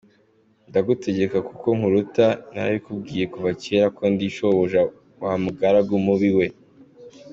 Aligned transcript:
Ndagutegeka 0.69 1.37
kuko 1.47 1.67
nkuruta, 1.77 2.27
narabikubwiye 2.53 3.25
kuva 3.33 3.49
cyera 3.61 3.87
ko 3.97 4.03
ndi 4.11 4.27
shobuja 4.35 4.81
wa 5.23 5.33
mugaragu 5.43 5.93
mubi 6.05 6.31
we! 6.39 6.47